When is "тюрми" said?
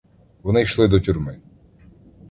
0.99-1.39